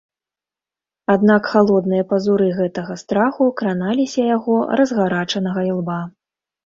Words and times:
Аднак 1.15 1.43
халодныя 1.51 2.07
пазуры 2.13 2.47
гэтага 2.59 2.97
страху 3.03 3.51
краналіся 3.63 4.21
яго 4.37 4.57
разгарачанага 4.83 5.61
ілба. 5.71 6.01